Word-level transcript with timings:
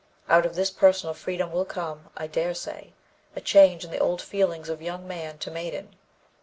Out 0.27 0.47
of 0.47 0.55
this 0.55 0.71
personal 0.71 1.13
freedom 1.13 1.51
will 1.51 1.63
come, 1.63 2.09
I 2.17 2.25
dare 2.25 2.55
say, 2.55 2.93
a 3.35 3.39
change 3.39 3.85
in 3.85 3.91
the 3.91 3.99
old 3.99 4.19
feelings 4.19 4.67
of 4.67 4.81
young 4.81 5.07
man 5.07 5.37
to 5.37 5.51
maiden. 5.51 5.95